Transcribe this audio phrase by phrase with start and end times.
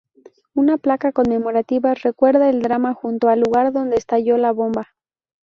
[0.55, 4.95] Una placa conmemorativa recuerda el drama junto al lugar donde estalló la bomba.